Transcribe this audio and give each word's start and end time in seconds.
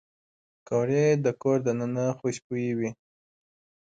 پکورې 0.65 1.05
د 1.25 1.27
کور 1.41 1.57
دننه 1.65 2.05
خوشبويي 2.19 2.71
وي 2.77 2.89